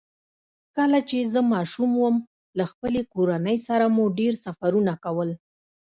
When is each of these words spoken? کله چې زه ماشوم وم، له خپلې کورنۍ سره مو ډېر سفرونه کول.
کله 0.75 0.99
چې 1.09 1.17
زه 1.33 1.39
ماشوم 1.53 1.91
وم، 1.97 2.15
له 2.57 2.63
خپلې 2.71 3.01
کورنۍ 3.13 3.57
سره 3.67 3.85
مو 3.95 4.05
ډېر 4.19 4.33
سفرونه 4.45 4.93
کول. 5.03 5.29